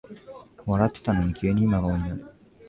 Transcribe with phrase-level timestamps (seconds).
[0.65, 2.25] 笑ってたのに急に真顔になる